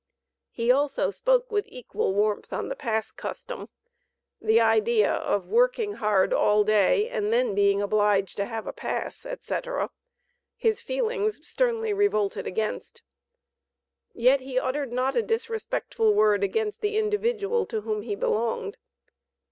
[0.49, 3.69] He also spoke with equal warmth on the pass custom,
[4.41, 9.27] "the idea of working hard all day and then being obliged to have a pass,"
[9.27, 9.91] etc.,
[10.57, 13.03] his feelings sternly revolted against.
[14.11, 18.77] Yet he uttered not a disrespectful word against the individual to whom he belonged.